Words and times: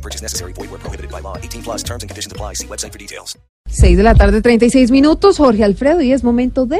No 0.00 0.02
purchase 0.02 0.22
necessary. 0.22 0.54
Void 0.54 0.70
where 0.70 0.78
prohibited 0.80 1.10
by 1.10 1.20
law. 1.20 1.36
18 1.36 1.62
plus 1.62 1.82
terms 1.84 2.02
and 2.02 2.08
conditions 2.08 2.32
apply. 2.32 2.54
See 2.54 2.66
website 2.66 2.90
for 2.92 2.98
details. 2.98 3.36
6 3.68 3.96
de 3.98 4.02
la 4.02 4.14
tarde, 4.14 4.40
36 4.40 4.90
minutos. 4.90 5.36
Jorge 5.36 5.62
Alfredo, 5.62 6.00
y 6.00 6.12
es 6.12 6.24
momento 6.24 6.64
de 6.66 6.78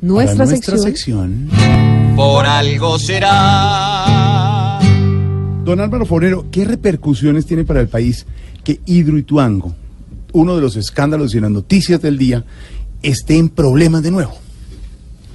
nuestra, 0.00 0.46
Para 0.46 0.50
nuestra 0.50 0.78
sección. 0.78 1.48
sección. 1.50 2.16
Por 2.16 2.46
algo 2.46 2.98
será. 2.98 4.78
Don 5.64 5.78
Álvaro 5.80 6.06
Forero, 6.06 6.46
¿qué 6.50 6.64
repercusiones 6.64 7.44
tiene 7.44 7.64
para 7.64 7.80
el 7.80 7.88
país 7.88 8.24
que 8.64 8.80
Hidroituango, 8.86 9.74
uno 10.32 10.56
de 10.56 10.62
los 10.62 10.76
escándalos 10.76 11.34
y 11.34 11.40
las 11.40 11.50
noticias 11.50 12.00
del 12.00 12.16
día, 12.16 12.44
esté 13.02 13.36
en 13.36 13.50
problemas 13.50 14.02
de 14.02 14.10
nuevo? 14.10 14.32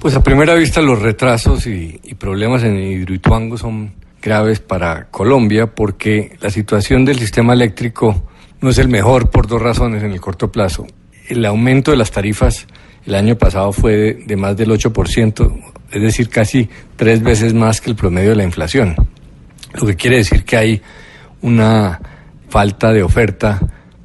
Pues 0.00 0.16
a 0.16 0.22
primera 0.22 0.54
vista 0.54 0.80
los 0.82 1.00
retrasos 1.00 1.66
y, 1.68 2.00
y 2.02 2.14
problemas 2.14 2.64
en 2.64 2.76
Hidroituango 2.76 3.56
son 3.56 3.92
graves 4.22 4.60
para 4.60 5.08
Colombia 5.10 5.66
porque 5.66 6.36
la 6.40 6.48
situación 6.48 7.04
del 7.04 7.18
sistema 7.18 7.52
eléctrico 7.52 8.28
no 8.60 8.70
es 8.70 8.78
el 8.78 8.88
mejor 8.88 9.28
por 9.30 9.46
dos 9.46 9.60
razones 9.60 10.02
en 10.02 10.12
el 10.12 10.20
corto 10.20 10.50
plazo. 10.50 10.86
El 11.28 11.44
aumento 11.44 11.90
de 11.90 11.96
las 11.96 12.10
tarifas 12.10 12.66
el 13.04 13.14
año 13.16 13.36
pasado 13.36 13.72
fue 13.72 14.14
de, 14.24 14.36
más 14.36 14.56
del 14.56 14.70
8%, 14.70 15.74
es 15.90 16.02
decir, 16.02 16.28
casi 16.28 16.68
tres 16.96 17.22
veces 17.22 17.52
más 17.52 17.80
que 17.80 17.90
el 17.90 17.96
promedio 17.96 18.30
de 18.30 18.36
la 18.36 18.44
inflación. 18.44 18.94
Lo 19.74 19.86
que 19.86 19.96
quiere 19.96 20.18
decir 20.18 20.44
que 20.44 20.56
hay 20.56 20.82
una 21.40 22.00
falta 22.48 22.92
de 22.92 23.02
oferta 23.02 23.60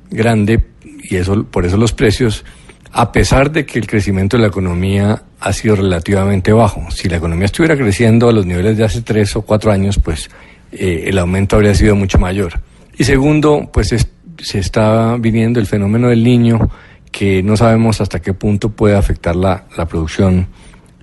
grande 0.09 0.65
y 1.03 1.17
eso 1.17 1.45
por 1.45 1.65
eso 1.65 1.77
los 1.77 1.93
precios 1.93 2.43
a 2.91 3.11
pesar 3.11 3.51
de 3.51 3.65
que 3.65 3.77
el 3.77 3.85
crecimiento 3.85 4.37
de 4.37 4.41
la 4.41 4.47
economía 4.47 5.21
ha 5.39 5.53
sido 5.53 5.75
relativamente 5.75 6.51
bajo. 6.51 6.89
Si 6.91 7.07
la 7.09 7.17
economía 7.17 7.45
estuviera 7.45 7.75
creciendo 7.77 8.29
a 8.29 8.33
los 8.33 8.45
niveles 8.45 8.77
de 8.77 8.83
hace 8.85 9.01
tres 9.01 9.35
o 9.35 9.41
cuatro 9.43 9.71
años, 9.71 9.99
pues 10.03 10.29
eh, 10.71 11.03
el 11.07 11.17
aumento 11.19 11.55
habría 11.55 11.75
sido 11.75 11.95
mucho 11.95 12.17
mayor. 12.19 12.59
Y 12.97 13.03
segundo, 13.03 13.69
pues 13.71 13.91
es- 13.93 14.07
se 14.39 14.59
está 14.59 15.15
viniendo 15.17 15.59
el 15.59 15.65
fenómeno 15.67 16.09
del 16.09 16.23
niño 16.23 16.69
que 17.11 17.41
no 17.41 17.57
sabemos 17.57 18.01
hasta 18.01 18.19
qué 18.21 18.33
punto 18.33 18.69
puede 18.69 18.95
afectar 18.95 19.35
la, 19.35 19.63
la 19.77 19.85
producción 19.87 20.47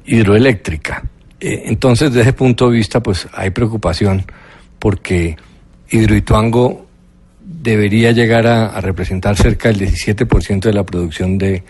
hidroeléctrica. 0.06 1.02
Eh, 1.40 1.62
entonces, 1.66 2.10
desde 2.10 2.22
ese 2.22 2.32
punto 2.32 2.68
de 2.70 2.76
vista, 2.76 3.02
pues 3.02 3.26
hay 3.34 3.50
preocupación 3.50 4.24
porque 4.78 5.36
Hidroituango 5.90 6.86
debería 7.40 8.12
llegar 8.12 8.46
a, 8.46 8.66
a 8.66 8.80
representar 8.80 9.36
cerca 9.36 9.68
del 9.70 9.80
17% 9.80 10.60
de 10.60 10.72
la 10.72 10.84
producción 10.84 11.38
de, 11.38 11.62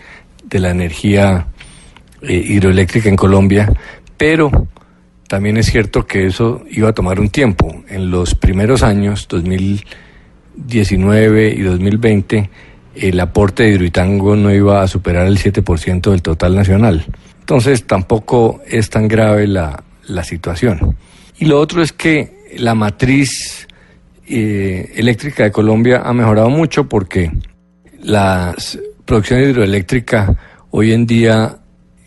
de 0.43 0.59
la 0.59 0.69
energía 0.71 1.47
eh, 2.27 2.33
hidroeléctrica 2.33 3.09
en 3.09 3.15
Colombia, 3.15 3.71
pero 4.17 4.67
también 5.27 5.57
es 5.57 5.67
cierto 5.67 6.05
que 6.05 6.27
eso 6.27 6.63
iba 6.69 6.89
a 6.89 6.93
tomar 6.93 7.19
un 7.19 7.29
tiempo. 7.29 7.83
En 7.89 8.11
los 8.11 8.35
primeros 8.35 8.83
años, 8.83 9.27
2019 9.27 11.49
y 11.49 11.61
2020, 11.61 12.49
el 12.95 13.19
aporte 13.19 13.63
de 13.63 13.71
Hidroituango 13.71 14.35
no 14.35 14.53
iba 14.53 14.81
a 14.81 14.87
superar 14.87 15.27
el 15.27 15.37
7% 15.37 16.11
del 16.11 16.21
total 16.21 16.55
nacional. 16.55 17.05
Entonces 17.39 17.85
tampoco 17.85 18.61
es 18.67 18.89
tan 18.89 19.07
grave 19.07 19.47
la, 19.47 19.83
la 20.07 20.23
situación. 20.23 20.95
Y 21.37 21.45
lo 21.45 21.59
otro 21.59 21.81
es 21.81 21.91
que 21.91 22.35
la 22.57 22.75
matriz 22.75 23.67
eh, 24.27 24.93
eléctrica 24.95 25.43
de 25.43 25.51
Colombia 25.51 26.01
ha 26.03 26.13
mejorado 26.13 26.49
mucho 26.49 26.87
porque 26.87 27.31
la 28.01 28.55
producción 29.05 29.41
hidroeléctrica 29.41 30.35
hoy 30.71 30.93
en 30.93 31.05
día 31.05 31.57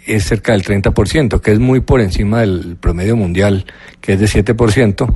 es 0.08 0.24
cerca 0.24 0.52
del 0.52 0.64
30%, 0.64 1.40
que 1.40 1.52
es 1.52 1.58
muy 1.58 1.80
por 1.80 2.00
encima 2.00 2.40
del 2.40 2.76
promedio 2.80 3.16
mundial, 3.16 3.66
que 4.00 4.14
es 4.14 4.20
de 4.20 4.26
7%, 4.26 5.14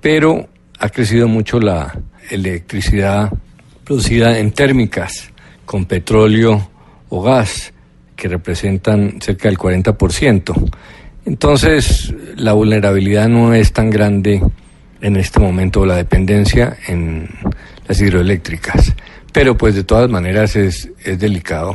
pero 0.00 0.48
ha 0.78 0.88
crecido 0.88 1.26
mucho 1.26 1.58
la 1.58 1.98
electricidad 2.30 3.32
producida 3.84 4.38
en 4.38 4.52
térmicas, 4.52 5.32
con 5.64 5.86
petróleo 5.86 6.70
o 7.08 7.22
gas, 7.22 7.72
que 8.14 8.28
representan 8.28 9.20
cerca 9.20 9.48
del 9.48 9.58
40%. 9.58 10.70
Entonces, 11.24 12.14
la 12.36 12.52
vulnerabilidad 12.52 13.28
no 13.28 13.54
es 13.54 13.72
tan 13.72 13.90
grande 13.90 14.42
en 15.00 15.16
este 15.16 15.40
momento, 15.40 15.86
la 15.86 15.96
dependencia 15.96 16.76
en 16.86 17.28
las 17.86 18.00
hidroeléctricas. 18.00 18.94
Pero 19.32 19.56
pues 19.56 19.74
de 19.74 19.84
todas 19.84 20.10
maneras 20.10 20.56
es, 20.56 20.90
es 21.04 21.18
delicado 21.18 21.74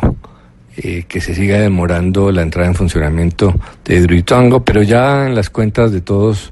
eh, 0.75 1.03
que 1.07 1.21
se 1.21 1.35
siga 1.35 1.59
demorando 1.59 2.31
la 2.31 2.41
entrada 2.41 2.67
en 2.67 2.73
funcionamiento 2.73 3.53
de 3.85 3.95
Hidroituango, 3.95 4.65
pero 4.65 4.81
ya 4.81 5.27
en 5.27 5.35
las 5.35 5.51
cuentas 5.51 5.91
de 5.91 6.01
todos 6.01 6.49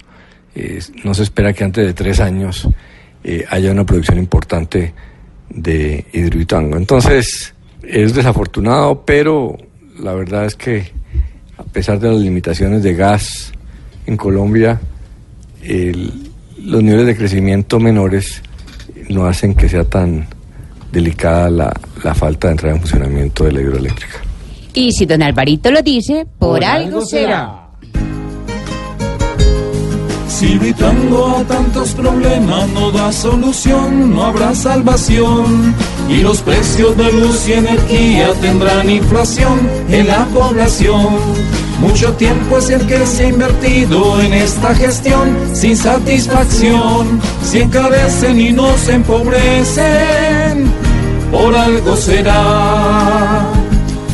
eh, 0.54 0.80
no 1.04 1.16
se 1.16 1.24
espera 1.24 1.54
que 1.54 1.64
antes 1.64 1.88
de 1.88 1.96
tres 1.96 2.20
años 2.20 2.70
eh, 3.24 3.46
haya 3.50 3.72
una 3.72 3.84
producción 3.84 4.20
importante 4.20 4.94
de 5.50 6.06
Hidroituango. 6.14 6.78
Entonces, 6.78 7.56
es 7.81 8.14
desafortunado, 8.14 9.04
pero 9.04 9.58
la 10.00 10.14
verdad 10.14 10.46
es 10.46 10.56
que 10.56 10.92
a 11.58 11.64
pesar 11.64 12.00
de 12.00 12.10
las 12.10 12.22
limitaciones 12.22 12.84
de 12.84 12.94
gas 12.94 13.52
en 14.06 14.18
Colombia, 14.18 14.80
los 15.64 16.84
niveles 16.84 17.08
de 17.08 17.18
crecimiento 17.18 17.80
menores 17.80 18.44
no 19.10 19.26
hacen 19.26 19.56
que 19.56 19.68
sea 19.68 19.84
tan 19.84 20.28
delicada 20.91 21.50
la, 21.50 21.74
la 22.03 22.13
falta 22.13 22.47
de 22.47 22.52
entrada 22.53 22.75
en 22.75 22.81
funcionamiento 22.81 23.44
de 23.46 23.52
la 23.52 23.62
hidroeléctrica. 23.62 24.22
Y 24.74 24.91
si 24.94 25.06
don 25.06 25.22
Alvarito 25.22 25.72
lo 25.72 25.81
dice, 25.81 26.25
por, 26.40 26.63
algo 26.63 27.06
será. 27.06 27.62
Si 30.28 30.53
Hidroituango 30.53 31.38
a 31.38 31.44
tantos 31.44 31.91
problemas 31.91 32.68
no 32.69 32.91
da 32.91 33.12
solución, 33.12 34.16
no 34.16 34.24
habrá 34.24 34.56
salvación. 34.56 35.75
Y 36.09 36.22
los 36.22 36.41
precios 36.41 36.97
de 36.97 37.12
luz 37.12 37.47
y 37.47 37.53
energía 37.53 38.34
tendrán 38.41 38.90
inflación 38.90 39.69
en 39.90 40.07
la 40.07 40.25
población. 40.34 41.19
Mucho 41.81 42.14
tiempo 42.14 42.59
es 42.59 42.69
el 42.69 42.86
que 42.86 43.06
se 43.08 43.25
ha 43.25 43.30
invertido 43.30 44.22
en 44.22 44.34
esta 44.34 44.74
gestión 44.75 45.36
sin 45.53 45.75
satisfacción. 45.75 47.19
Si 47.44 47.59
encarecen 47.59 48.40
y 48.40 48.52
no 48.52 48.78
se 48.78 48.94
empobrecen, 48.94 50.72
por 51.31 51.56
algo 51.56 51.96
será. 51.96 53.50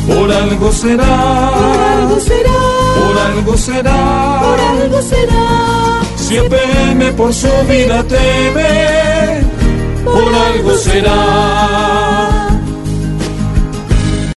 Por 0.06 0.32
algo 0.32 0.72
será. 0.72 1.50
Por 1.60 1.90
algo 1.90 2.20
será. 2.20 2.58
Por 2.96 3.18
algo 3.18 3.56
será. 3.56 4.40
Por 4.40 4.60
algo 4.60 5.02
será. 5.02 5.68
Si 6.16 6.36
EPM 6.36 7.12
por 7.16 7.32
su 7.32 7.48
vida 7.68 8.02
teme, 8.04 9.42
por 10.04 10.34
algo 10.34 10.74
será. 10.74 11.87